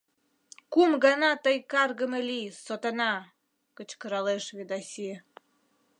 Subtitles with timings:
[0.73, 3.13] —Кум гана тый каргыме лий, сотана!—
[3.77, 5.09] кычкыралеш Ведаси.